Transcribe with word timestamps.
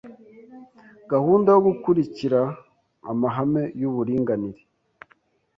gahunda 1.11 1.47
yo 1.55 1.61
gukurikira 1.67 2.39
amahame 3.11 3.63
y 3.79 3.83
uburinganire 3.89 4.61